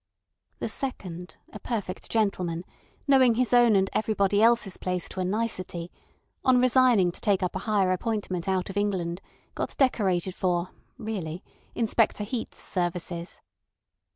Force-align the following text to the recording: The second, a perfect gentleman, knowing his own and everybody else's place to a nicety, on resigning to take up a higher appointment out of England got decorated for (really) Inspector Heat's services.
The 0.57 0.67
second, 0.67 1.37
a 1.53 1.59
perfect 1.59 2.09
gentleman, 2.09 2.65
knowing 3.07 3.35
his 3.35 3.53
own 3.53 3.75
and 3.75 3.87
everybody 3.93 4.41
else's 4.41 4.75
place 4.75 5.07
to 5.09 5.19
a 5.19 5.23
nicety, 5.23 5.91
on 6.43 6.59
resigning 6.59 7.11
to 7.11 7.21
take 7.21 7.43
up 7.43 7.55
a 7.55 7.59
higher 7.69 7.91
appointment 7.91 8.47
out 8.47 8.71
of 8.71 8.77
England 8.77 9.21
got 9.53 9.77
decorated 9.77 10.33
for 10.33 10.69
(really) 10.97 11.43
Inspector 11.75 12.23
Heat's 12.23 12.57
services. 12.57 13.41